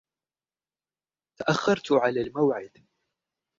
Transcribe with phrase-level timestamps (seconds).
[1.39, 2.85] تأخرتُ على الموعد.